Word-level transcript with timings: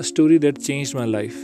Story 0.00 0.38
that 0.38 0.58
change 0.58 0.92
my 0.94 1.06
life 1.06 1.36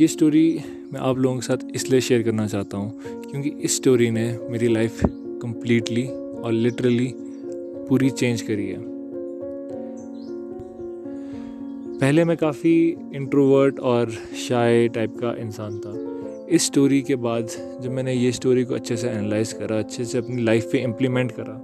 ये 0.00 0.06
story 0.06 0.60
मैं 0.92 1.00
आप 1.00 1.18
लोगों 1.18 1.36
के 1.36 1.42
साथ 1.42 1.74
इसलिए 1.74 2.00
शेयर 2.00 2.22
करना 2.22 2.46
चाहता 2.46 2.76
हूँ, 2.76 3.22
क्योंकि 3.22 3.48
इस 3.48 3.76
स्टोरी 3.76 4.10
ने 4.10 4.38
मेरी 4.50 4.68
लाइफ 4.68 5.00
कम्प्लीटली 5.42 6.06
और 6.06 6.52
लिटरली 6.52 7.12
पूरी 7.88 8.10
चेंज 8.10 8.42
करी 8.42 8.66
है। 8.68 8.78
पहले 11.98 12.24
मैं 12.24 12.36
काफ़ी 12.36 12.74
इंट्रोवर्ट 13.14 13.80
और 13.80 14.10
शाय 14.46 14.88
टाइप 14.88 15.18
का 15.20 15.34
इंसान 15.38 15.78
था। 15.78 15.94
इस 16.50 16.66
स्टोरी 16.66 17.02
के 17.02 17.16
बाद 17.18 17.48
जब 17.82 17.90
मैंने 17.90 18.14
ये 18.14 18.32
स्टोरी 18.32 18.64
को 18.64 18.74
अच्छे 18.74 18.96
से 18.96 19.08
एनालाइज 19.08 19.52
करा, 19.52 19.78
अच्छे 19.78 20.04
से 20.04 20.18
अपनी 20.18 20.42
लाइफ 20.42 20.68
पे 20.72 20.82
इम्प्लीमेंट 20.82 21.32
करा 21.32 21.60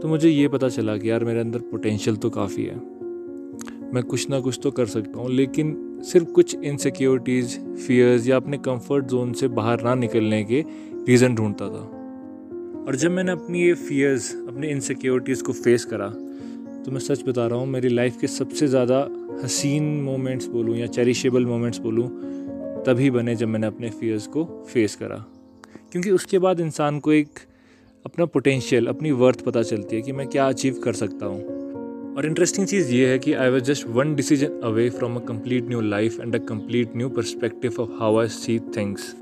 तो 0.00 0.08
मुझे 0.08 0.28
ये 0.28 0.48
पता 0.48 0.68
चला 0.68 0.96
कि 0.96 1.10
यार 1.10 1.24
मेरे 1.24 1.40
अंदर 1.40 1.58
पोटेंशियल 1.70 2.16
तो 2.16 2.30
काफ़ी 2.30 2.64
है। 2.64 2.95
मैं 3.94 4.02
कुछ 4.02 4.28
ना 4.30 4.40
कुछ 4.40 4.58
तो 4.62 4.70
कर 4.70 4.86
सकता 4.86 5.18
हूँ, 5.18 5.30
लेकिन 5.30 6.00
सिर्फ़ 6.04 6.26
कुछ 6.28 6.54
इनसिक्योरिटीज़ 6.54 7.58
फियर्स 7.86 8.28
या 8.28 8.36
अपने 8.36 8.58
कंफर्ट 8.58 9.04
जोन 9.04 9.32
से 9.32 9.48
बाहर 9.50 9.82
ना 9.82 9.94
निकलने 9.94 10.42
के 10.44 10.64
रीज़न 11.08 11.34
ढूंढता 11.34 11.68
था। 11.68 11.82
और 12.86 12.96
जब 12.96 13.10
मैंने 13.10 13.32
अपनी 13.32 13.62
ये 13.62 13.74
फियर्स 13.74 14.32
अपनी 14.48 14.66
इनसिक्योरिटीज़ 14.66 15.42
को 15.42 15.52
फेस 15.52 15.84
करा 15.84 16.08
तो 16.08 16.92
मैं 16.92 17.00
सच 17.00 17.22
बता 17.28 17.46
रहा 17.46 17.58
हूँ, 17.58 17.66
मेरी 17.66 17.88
लाइफ 17.88 18.16
के 18.20 18.26
सबसे 18.26 18.66
ज़्यादा 18.68 18.98
हसीन 19.44 19.84
मोमेंट्स 20.02 20.46
बोलूँ 20.46 20.76
या 20.76 20.86
चेरिशेबल 20.86 21.46
मोमेंट्स 21.46 21.78
बोलूँ, 21.78 22.08
तभी 22.86 23.10
बने 23.10 23.34
जब 23.36 23.48
मैंने 23.48 23.66
अपने 23.66 23.90
फियर्स 23.90 24.26
को 24.26 24.44
फेस 24.68 24.96
करा। 24.96 25.24
क्योंकि 25.92 26.10
उसके 26.10 26.38
बाद 26.38 26.60
इंसान 26.60 26.98
को 26.98 27.12
एक 27.12 27.38
अपना 28.04 28.24
पोटेंशियल 28.24 28.86
अपनी 28.86 29.10
वर्थ 29.10 29.40
पता 29.40 29.62
चलती 29.62 29.96
है 29.96 30.02
कि 30.02 30.12
मैं 30.12 30.26
क्या 30.26 30.48
अचीव 30.48 30.80
कर 30.84 30.92
सकता 30.92 31.26
हूँ। 31.26 31.55
और 32.16 32.26
इंटरेस्टिंग 32.26 32.66
चीज़ 32.66 32.92
ये 32.92 33.08
है 33.08 33.18
कि 33.18 33.32
I 33.32 33.50
was 33.50 33.62
just 33.62 33.86
one 33.86 34.14
decision 34.14 34.60
away 34.64 34.88
from 34.90 35.16
a 35.16 35.20
complete 35.20 35.68
new 35.68 35.80
life 35.80 36.20
and 36.20 36.34
a 36.34 36.38
complete 36.38 36.96
new 36.96 37.08
perspective 37.08 37.74
of 37.80 37.90
how 38.00 38.18
I 38.18 38.28
see 38.28 38.58
things 38.76 39.12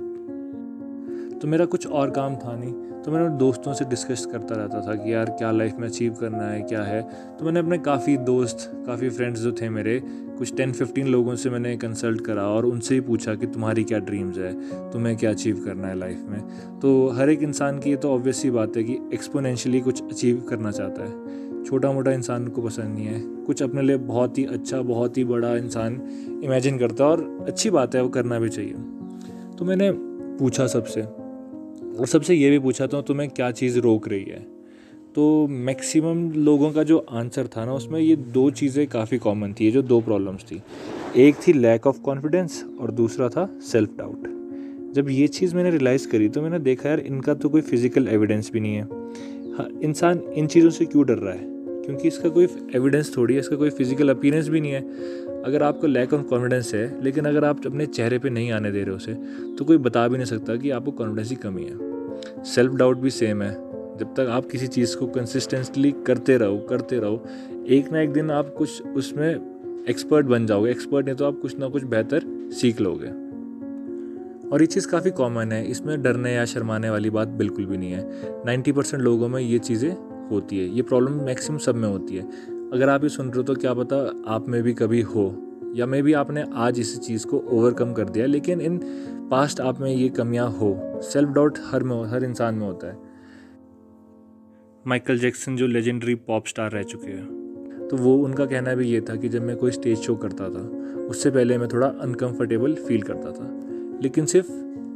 तो 1.41 1.49
मेरा 1.49 1.65
कुछ 1.65 1.87
और 1.87 2.11
काम 2.11 2.37
था 2.37 2.55
नहीं। 2.57 2.73
तो 3.03 3.11
मैंने 3.11 3.37
दोस्तों 3.39 3.73
से 3.75 3.85
डिस्कस 3.85 4.25
करता 4.27 4.55
रहता 4.55 4.81
था 4.81 4.95
कि 4.95 5.13
यार 5.13 5.31
क्या 5.31 5.51
लाइफ 5.51 5.75
में 5.79 5.87
अचीव 5.89 6.15
करना 6.15 6.45
है, 6.45 6.61
क्या 6.63 6.83
है। 6.83 7.03
तो 7.39 7.45
मैंने 7.45 7.61
अपने 7.61 7.79
काफ़ी 7.79 8.17
दोस्त, 8.17 8.71
काफ़ी 8.87 9.11
फ्रेंड्स 9.11 9.41
जो 9.41 9.53
थे 9.53 9.69
मेरे, 9.69 10.01
कुछ 10.39 10.55
टेन 10.57 10.73
फिफ्टीन 10.73 11.09
लोगों 11.09 11.35
से 11.35 11.51
मैंने 11.51 11.77
कंसल्ट 11.77 12.21
करा 12.21 12.47
और 12.49 12.67
उनसे 12.67 12.95
ही 12.95 13.01
पूछा 13.01 13.35
कि 13.35 13.47
तुम्हारी 13.47 13.85
क्या 13.85 13.99
ड्रीम्स 13.99 14.39
है, 14.39 14.53
तुम्हें 14.91 15.17
क्या 15.17 15.31
अचीव 15.31 15.63
करना 15.65 15.89
है 15.89 15.99
लाइफ 15.99 16.25
में। 16.29 16.41
तो 16.81 17.09
हर 17.09 17.31
एक 17.31 17.43
इंसान 17.43 17.79
की 17.79 17.91
ये 17.91 17.97
तो 17.97 18.15
ऑब्वियस 18.15 18.43
सी 18.43 18.51
बात 18.51 18.77
है 18.77 18.85
कि 18.85 18.99
एक्सपोनेंशली 19.15 19.81
कुछ 19.81 20.03
अचीव 20.03 20.41
करना 20.41 20.71
चाहता 20.71 21.03
है। 21.03 21.34
छोटा 21.67 21.93
मोटा 21.93 22.13
इंसान 22.13 22.49
को 22.49 22.63
पसंद 22.63 22.95
नहीं 22.95 23.07
है। 23.07 23.45
कुछ 23.45 23.63
अपने 23.63 23.83
लिए 23.83 23.97
बहुत 23.97 24.39
ही 24.39 24.45
अच्छा 24.45 24.83
बहुत 24.83 25.19
ही 25.19 25.25
बड़ा 25.25 25.57
इंसान 25.57 26.01
इमेजिन 26.45 26.79
करता 26.79 27.05
है 27.05 27.11
और 27.11 27.45
अच्छी 27.49 27.71
बात 27.71 27.95
है, 27.95 28.03
वो 28.03 28.09
करना 28.09 28.39
भी 28.39 28.49
चाहिए। 28.49 28.73
तो 29.59 29.65
मैंने 29.65 29.93
पूछा 30.39 30.67
सबसे, 30.67 31.03
और 31.03 32.07
सबसे 32.07 32.35
ये 32.35 32.51
भी 32.51 32.59
पूछा 32.59 32.87
था, 32.87 33.01
तुम्हें 33.01 33.31
क्या 33.31 33.51
चीज़ 33.51 33.79
रोक 33.79 34.09
रही 34.09 34.25
है? 34.25 34.55
तो 35.15 35.47
मैक्सिमम 35.47 36.33
लोगों 36.33 36.73
का 36.73 36.83
जो 36.83 36.99
आंसर 36.99 37.47
था 37.47 37.65
ना, 37.65 37.75
उसमें 37.75 38.01
ये 38.01 38.17
दो 38.17 38.51
चीज़ें 38.51 38.87
काफ़ी 38.87 39.19
कॉमन 39.19 39.53
थी, 39.53 39.65
ये 39.65 39.71
जो 39.71 39.83
दो 39.83 40.01
प्रॉब्लम्स 40.01 40.43
थी। 40.43 40.63
एक 41.17 41.37
थी 41.49 41.53
लैक 41.53 41.87
ऑफ़ 41.87 42.01
कॉन्फिडेंस 42.01 42.65
और 42.81 42.91
दूसरा 42.91 43.29
था 43.29 43.59
सेल्फ 43.61 43.91
डाउट 43.99 44.29
जब 44.95 45.11
ये 45.11 45.29
चीज़ 45.29 45.57
मैंने 45.57 45.71
रियलाइज़ 45.71 46.09
करी 46.09 46.29
तो 46.29 46.43
मैंने 46.43 46.59
देखा, 46.59 46.89
यार, 46.89 47.01
इनका 47.01 47.35
तो 47.35 47.49
कोई 47.49 47.61
फ़िज़िकल 47.61 48.09
एविडेंस 48.09 48.51
भी 48.53 48.61
नहीं 48.61 48.75
है। 48.75 48.83
हाँ 49.55 49.69
इंसान 49.83 50.19
इन 50.19 50.47
चीज़ों 50.47 50.71
से 50.71 50.85
क्यों 50.85 51.07
डर 51.07 51.15
रहा 51.15 51.35
है? 51.35 51.54
क्योंकि 51.85 52.09
इसका 52.09 52.29
कोई 52.29 52.49
एविडेंस 52.75 53.17
थोड़ी 53.17 53.35
है, 53.35 53.41
इसका 53.41 53.57
कोई 53.57 53.71
फ़िज़िकल 53.71 54.09
अपीरेंस 54.09 54.49
भी 54.49 54.61
नहीं 54.61 54.73
है। 54.73 54.81
अगर 55.43 55.63
आपको 55.63 55.87
लैक 55.87 56.13
ऑफ़ 56.15 56.23
कॉन्फिडेंस 56.23 56.75
है, 56.75 57.03
लेकिन 57.05 57.25
अगर 57.25 57.45
आप 57.45 57.67
अपने 57.67 57.87
चेहरे 57.87 58.19
पे 58.19 58.31
नहीं 58.31 58.51
आने 58.53 58.71
दे 58.73 58.83
रहे 58.85 58.95
उसे 58.95 59.15
तो 59.59 59.65
कोई 59.65 59.79
बता 59.79 60.07
भी 60.09 60.17
नहीं 60.17 60.27
सकता 60.27 60.57
कि 60.57 60.71
आपको 60.71 60.91
कॉन्फिडेंस 60.91 61.29
की 61.29 61.37
कमी 61.37 61.65
है। 61.65 62.43
सेल्फ 62.45 62.73
डाउट 62.73 62.99
भी 62.99 63.11
सेम 63.11 63.43
है। 63.43 63.53
जब 63.99 64.15
तक 64.17 64.29
आप 64.31 64.47
किसी 64.47 64.67
चीज़ 64.67 64.97
को 64.97 65.07
कंसिस्टेंटली 65.07 65.91
करते 66.07 66.37
रहो 66.37 66.59
करते 66.59 66.99
रहो, 66.99 67.25
एक 67.69 67.93
ना 67.93 68.01
एक 68.01 68.13
दिन 68.13 68.31
आप 68.31 68.55
कुछ 68.59 68.83
उसमें 68.83 69.85
एक्सपर्ट 69.89 70.27
बन 70.27 70.47
जाओगे। 70.47 70.71
एक्सपर्ट 70.71 71.07
नहीं 71.07 71.17
तो 71.17 71.25
आप 71.25 71.39
कुछ 71.43 71.59
ना 71.59 71.69
कुछ 71.69 71.85
बेहतर 71.85 72.51
सीख 72.53 72.81
लोगे। 72.81 73.09
और 74.49 74.61
ये 74.61 74.67
चीज़ 74.67 74.89
काफ़ी 74.89 75.11
कॉमन 75.11 75.53
है। 75.53 75.65
इसमें 75.71 76.03
डरने 76.03 76.35
या 76.35 76.45
शर्माने 76.45 76.91
वाली 76.91 77.11
बात 77.11 77.29
बिल्कुल 77.29 77.67
भी 77.67 77.77
नहीं 77.77 77.93
है। 77.93 78.09
नाइन्टी 78.47 78.73
परसेंट 78.73 79.03
लोगों 79.03 79.29
में 79.29 79.41
ये 79.43 79.59
चीज़ें 79.59 80.14
होती 80.31 80.59
है 80.59 80.69
ये 80.69 80.83
प्रॉब्लम 80.83 81.13
मैक्सिमम 81.13 81.59
सब 81.59 81.75
में 81.75 81.89
होती 81.89 82.17
है। 82.17 82.23
अगर 82.71 82.89
आप 82.89 83.03
ये 83.03 83.09
सुन 83.09 83.27
रहे 83.27 83.37
हो 83.37 83.43
तो 83.43 83.55
क्या 83.55 83.75
पता 83.75 83.97
आप 84.27 84.49
में 84.49 84.63
भी 84.63 84.73
कभी 84.75 85.01
हो 85.01 85.25
या 85.77 85.87
मे 85.87 86.03
भी 86.03 86.13
आपने 86.13 86.45
आज 86.55 86.81
इस 86.81 86.99
चीज़ 87.01 87.27
को 87.27 87.39
ओवरकम 87.39 87.93
कर 87.93 88.09
दिया 88.09 88.27
लेकिन 88.27 88.61
इन 88.61 88.81
पास्ट 89.31 89.61
आप 89.61 89.81
में 89.81 89.95
ये 89.95 90.09
कमियाँ 90.09 90.49
हो। 90.51 91.01
सेल्फ 91.03 91.29
डाउट 91.29 91.59
हर 91.65 91.83
में 91.83 92.05
हर 92.05 92.25
इंसान 92.25 92.55
में 92.55 92.67
होता 92.67 92.87
है। 92.87 92.99
माइकल 94.87 95.19
जैक्सन 95.19 95.57
जो 95.57 95.67
लेजेंडरी 95.67 96.15
पॉप 96.15 96.47
स्टार 96.47 96.71
रह 96.71 96.83
चुके 96.83 97.11
हैं। 97.11 97.89
तो 97.91 97.97
वो 97.97 98.17
उनका 98.17 98.47
कहना 98.47 98.75
भी 98.75 98.89
ये 98.89 99.01
था 99.01 99.17
कि 99.17 99.29
जब 99.29 99.43
मैं 99.43 99.57
कोई 99.57 99.71
स्टेज 99.71 99.99
शो 99.99 100.15
करता 100.17 100.49
था 100.49 100.69
उससे 101.07 101.31
पहले 101.31 101.59
मैं 101.59 101.69
थोड़ा 101.69 101.87
अनकंफर्टेबल 101.87 102.75
फील 102.75 103.03
करता 103.03 103.33
था। 103.33 103.49
लेकिन 104.03 104.27
सिर्फ़ 104.27 104.51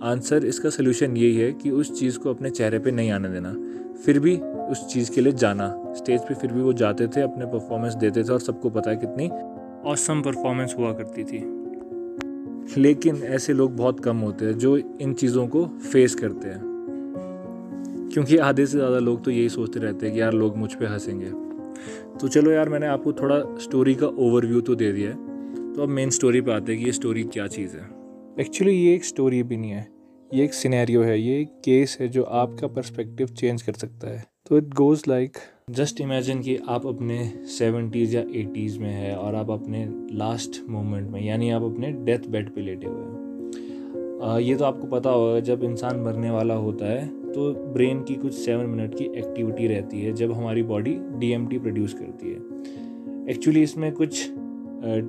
आंसर 0.04 0.44
इसका 0.44 0.70
सोल्यूशन 0.70 1.16
यही 1.16 1.36
है 1.36 1.52
कि 1.52 1.70
उस 1.70 1.98
चीज़ 2.00 2.18
को 2.18 2.30
अपने 2.30 2.50
चेहरे 2.50 2.78
पे 2.78 2.90
नहीं 2.90 3.10
आने 3.10 3.28
देना। 3.28 3.54
फिर 3.94 4.18
भी 4.18 4.40
उस 4.70 4.86
चीज़ 4.88 5.10
के 5.12 5.20
लिए 5.20 5.32
जाना। 5.32 5.94
स्टेज 5.96 6.20
पे 6.20 6.34
फिर 6.34 6.52
भी 6.52 6.60
वो 6.60 6.72
जाते 6.72 7.06
थे, 7.06 7.20
अपने 7.20 7.46
परफॉर्मेंस 7.46 7.94
देते 7.94 8.24
थे 8.24 8.32
और 8.32 8.40
सबको 8.40 8.70
पता 8.70 8.90
है 8.90 8.96
कितनी 8.96 9.28
औसम 9.90 10.22
परफॉर्मेंस 10.22 10.74
हुआ 10.78 10.92
करती 10.92 11.24
थी। 11.24 11.54
लेकिन 12.80 13.16
ऐसे 13.16 13.52
लोग 13.52 13.76
बहुत 13.76 14.00
कम 14.00 14.16
होते 14.16 14.44
हैं 14.44 14.58
जो 14.58 14.76
इन 14.76 15.14
चीज़ों 15.14 15.46
को 15.48 15.64
फेस 15.64 16.14
करते 16.14 16.48
हैं। 16.48 16.60
क्योंकि 18.12 18.36
आधे 18.36 18.66
से 18.66 18.78
ज़्यादा 18.78 18.98
लोग 18.98 19.24
तो 19.24 19.30
यही 19.30 19.48
सोचते 19.48 19.80
रहते 19.80 20.06
हैं 20.06 20.14
कि 20.14 20.20
यार 20.20 20.32
लोग 20.32 20.56
मुझ 20.56 20.74
पर 20.74 20.86
हंसेंगे। 20.86 21.30
तो 22.18 22.28
चलो 22.28 22.50
यार, 22.50 22.68
मैंने 22.68 22.86
आपको 22.86 23.12
थोड़ा 23.12 23.40
स्टोरी 23.58 23.94
का 23.94 24.06
ओवरव्यू 24.06 24.60
तो 24.60 24.74
दे 24.74 24.92
दिया 24.92 25.10
है। 25.10 25.16
तो 25.74 25.82
अब 25.82 25.88
मेन 25.88 26.10
स्टोरी 26.10 26.40
पे 26.40 26.52
आते 26.52 26.72
हैं 26.72 26.80
कि 26.80 26.86
ये 26.86 26.92
स्टोरी 26.92 27.22
क्या 27.22 27.46
चीज़ 27.46 27.76
है। 27.76 27.90
एक्चुअली 28.40 28.74
ये 28.74 28.94
एक 28.94 29.04
स्टोरी 29.04 29.42
भी 29.42 29.56
नहीं 29.56 29.70
है। 29.70 29.88
ये 30.34 30.44
एक 30.44 30.54
सिनेरियो 30.54 31.02
है। 31.02 31.20
ये 31.20 31.40
एक 31.40 31.48
केस 31.64 31.98
है 32.00 32.08
जो 32.08 32.22
आपका 32.22 32.66
पर्सपेक्टिव 32.66 33.26
चेंज 33.26 33.62
कर 33.62 33.72
सकता 33.72 34.08
है। 34.08 34.24
तो 34.50 34.58
it 34.58 34.68
goes 34.74 35.02
like 35.08 35.36
just 35.70 36.00
imagine 36.00 36.40
कि 36.42 36.56
आप 36.68 36.86
अपने 36.86 37.16
सेवेंटीज़ 37.48 38.14
या 38.16 38.20
एटीज़ 38.34 38.78
में 38.78 38.90
है 38.90 39.14
और 39.16 39.34
आप 39.34 39.50
अपने 39.50 39.84
लास्ट 40.18 40.60
मोमेंट 40.68 41.10
में, 41.10 41.20
यानी 41.22 41.50
आप 41.50 41.62
अपने 41.62 41.90
डेथ 42.04 42.28
बेड 42.28 42.48
पे 42.54 42.60
लेटे 42.60 42.86
हुए 42.86 43.02
हैं। 43.02 44.40
ये 44.40 44.54
तो 44.54 44.64
आपको 44.64 44.86
पता 44.86 45.10
होगा, 45.10 45.40
जब 45.40 45.64
इंसान 45.64 46.00
मरने 46.00 46.30
वाला 46.30 46.54
होता 46.56 46.86
है 46.86 47.06
तो 47.32 47.52
ब्रेन 47.74 48.02
की 48.02 48.14
कुछ 48.14 48.34
सेवन 48.34 48.66
मिनट 48.66 48.94
की 48.94 49.04
एक्टिविटी 49.04 49.66
रहती 49.66 50.00
है, 50.02 50.12
जब 50.12 50.32
हमारी 50.32 50.62
बॉडी 50.64 50.98
डीएमटी 51.18 51.58
प्रोड्यूस 51.58 51.94
करती 51.94 52.28
है। 52.28 53.30
एक्चुअली 53.30 53.62
इसमें 53.62 53.90
कुछ 53.92 54.28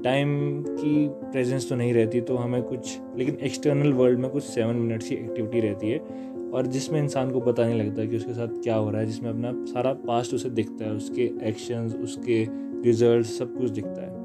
टाइम 0.03 0.29
की 0.63 1.07
प्रेजेंस 1.23 1.69
तो 1.69 1.75
नहीं 1.75 1.93
रहती 1.93 2.21
तो 2.21 2.35
हमें 2.35 2.61
कुछ, 2.63 2.97
लेकिन 3.17 3.37
एक्सटर्नल 3.43 3.93
वर्ल्ड 3.93 4.19
में 4.19 4.29
कुछ 4.29 4.43
सेवन 4.43 4.75
मिनट्स 4.75 5.09
की 5.09 5.15
एक्टिविटी 5.15 5.59
रहती 5.59 5.89
है। 5.89 6.28
और 6.53 6.67
जिसमें 6.67 6.99
इंसान 6.99 7.31
को 7.31 7.39
पता 7.39 7.65
नहीं 7.65 7.79
लगता 7.79 8.05
कि 8.05 8.15
उसके 8.15 8.33
साथ 8.33 8.47
क्या 8.47 8.75
हो 8.75 8.89
रहा 8.89 9.01
है, 9.01 9.07
जिसमें 9.07 9.29
अपना 9.29 9.65
सारा 9.65 9.93
पास्ट 9.93 10.33
उसे 10.33 10.49
दिखता 10.49 10.85
है, 10.85 10.91
उसके 10.91 11.31
एक्शंस 11.43 11.95
उसके 11.95 12.47
रिज़ल्ट 12.83 13.25
सब 13.25 13.57
कुछ 13.57 13.69
दिखता 13.69 14.01
है। 14.01 14.17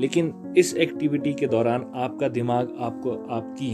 लेकिन 0.00 0.54
इस 0.56 0.74
एक्टिविटी 0.76 1.32
के 1.32 1.46
दौरान 1.46 1.92
आपका 1.94 2.28
दिमाग 2.28 2.76
आपको, 2.78 3.10
आपकी 3.10 3.72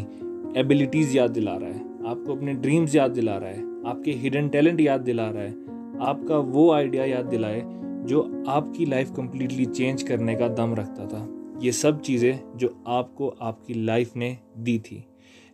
एबिलिटीज़ 0.60 1.16
याद 1.16 1.30
दिला 1.30 1.56
रहा 1.56 1.68
है, 1.68 1.80
आपको 2.06 2.34
अपने 2.34 2.54
ड्रीम्स 2.54 2.94
याद 2.94 3.10
दिला 3.10 3.36
रहा 3.36 3.50
है, 3.50 3.60
आपके 3.86 4.12
हिडन 4.12 4.48
टैलेंट 4.48 4.80
याद 4.80 5.00
दिला 5.00 5.30
रहा 5.30 5.42
है, 5.42 5.52
आपका 6.00 6.38
वो 6.38 6.70
आइडिया 6.72 7.04
याद 7.04 7.24
दिलाए 7.24 7.62
जो 8.06 8.44
आपकी 8.48 8.86
लाइफ 8.86 9.10
कम्प्लीटली 9.16 9.64
चेंज 9.64 10.02
करने 10.02 10.34
का 10.34 10.48
दम 10.48 10.74
रखता 10.74 11.06
था। 11.06 11.28
ये 11.62 11.72
सब 11.72 12.00
चीज़ें 12.00 12.40
जो 12.56 12.82
आपको 12.86 13.28
आपकी 13.28 13.74
लाइफ 13.74 14.16
ने 14.16 14.38
दी 14.58 14.78
थी। 14.78 15.04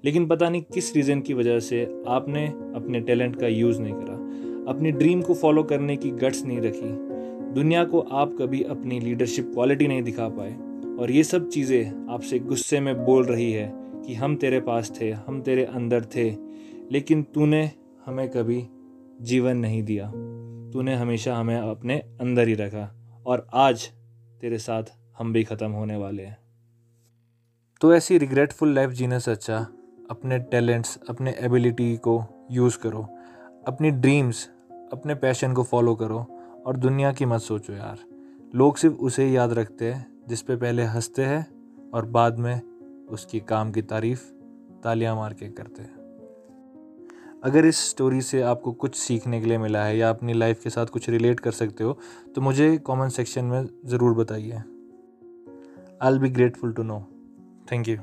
लेकिन 0.04 0.26
पता 0.26 0.49
नहीं 0.49 0.62
किस 0.62 0.94
रीज़न 0.96 1.20
की 1.20 1.34
वजह 1.34 1.60
से 1.60 1.84
आपने 2.08 2.46
अपने 2.75 3.00
टैलेंट 3.00 3.40
का 3.40 3.46
यूज़ 3.46 3.81
नहीं 3.81 3.94
करा। 3.94 4.14
अपनी 4.72 4.93
ड्रीम 4.93 5.22
को 5.22 5.34
फॉलो 5.34 5.62
करने 5.62 5.96
की 5.96 6.10
गट्स 6.10 6.44
नहीं 6.44 6.60
रखी। 6.60 6.88
दुनिया 7.54 7.84
को 7.84 8.00
आप 8.00 8.34
कभी 8.38 8.62
अपनी 8.62 9.00
लीडरशिप 9.00 9.50
क्वालिटी 9.54 9.88
नहीं 9.88 10.02
दिखा 10.02 10.28
पाए। 10.28 10.52
और 10.96 11.10
ये 11.10 11.25
सब 11.25 11.49
चीज़ें 11.49 12.08
आपसे 12.10 12.38
गुस्से 12.38 12.81
में 12.81 13.04
बोल 13.04 13.25
रही 13.25 13.52
है 13.52 13.70
कि 13.75 14.14
हम 14.14 14.37
तेरे 14.37 14.60
पास 14.60 14.93
थे, 15.00 15.10
हम 15.10 15.40
तेरे 15.43 15.64
अंदर 15.64 16.04
थे, 16.04 16.31
लेकिन 16.93 17.22
तूने 17.22 17.70
हमें 18.06 18.28
कभी 18.28 18.66
जीवन 19.20 19.56
नहीं 19.56 19.82
दिया। 19.82 20.10
तूने 20.72 20.94
हमेशा 20.94 21.37
हमें 21.37 21.56
अपने 21.56 21.99
अंदर 22.20 22.49
ही 22.49 22.54
रखा 22.54 22.88
और 23.26 23.46
आज 23.54 23.90
तेरे 24.40 24.58
साथ 24.58 24.82
हम 25.19 25.32
भी 25.32 25.44
ख़त्म 25.44 25.70
होने 25.70 25.96
वाले 25.96 26.22
हैं। 26.22 26.38
तो 27.81 27.94
ऐसी 27.94 28.19
रिग्रेटफुल 28.19 28.75
लाइफ 28.75 28.90
जीने 28.90 29.20
से 29.20 29.31
अच्छा 29.31 29.66
अपने 30.12 30.38
टैलेंट्स 30.38 30.99
अपने 31.09 31.35
एबिलिटी 31.38 31.97
को 31.97 32.23
यूज़ 32.50 32.79
करो। 32.79 33.06
अपनी 33.69 33.91
ड्रीम्स 33.91 34.49
अपने 34.93 35.14
पैशन 35.14 35.53
को 35.53 35.62
फॉलो 35.62 35.94
करो 35.94 36.19
और 36.67 36.76
दुनिया 36.76 37.12
की 37.12 37.25
मत 37.25 37.41
सोचो 37.41 37.73
यार। 37.73 37.99
लोग 38.55 38.76
सिर्फ़ 38.76 38.97
उसे 38.97 39.26
याद 39.26 39.53
रखते 39.53 39.93
हैं, 39.93 40.06
जिस 40.29 40.43
पे 40.43 40.56
पहले 40.56 40.82
हँसते 40.85 41.25
हैं 41.25 41.47
और 41.94 42.06
बाद 42.06 42.38
में 42.38 42.61
उसकी 43.09 43.41
काम 43.41 43.73
की 43.73 43.82
तारीफ़ 43.82 44.31
तालियाँ 44.82 45.17
मार 45.17 45.35
के 45.35 45.49
करते 45.49 45.82
हैं। 45.82 46.00
अगर 47.44 47.67
इस 47.67 47.79
स्टोरी 47.91 48.20
से 48.23 48.43
आपको 48.43 48.73
कुछ 48.73 48.94
सीखने 48.94 49.41
के 49.41 49.47
लिए 49.47 49.59
मिला 49.59 49.85
है 49.85 49.97
या 49.99 50.11
अपनी 50.11 50.32
लाइफ 50.32 50.62
के 50.64 50.70
साथ 50.70 50.87
कुछ 50.87 51.09
रिलेट 51.11 51.41
कर 51.41 51.50
सकते 51.53 51.85
हो 51.85 51.99
तो 52.35 52.41
मुझे 52.41 52.76
कमेंट 52.87 53.12
सेक्शन 53.12 53.44
में 53.44 53.69
ज़रूर 53.85 54.14
बताइए। 54.14 54.62
I 56.03 56.19
be 56.19 56.31
grateful 56.31 56.73
to 56.73 56.82
know 56.82 57.05
thank 57.73 57.88
you 57.88 57.97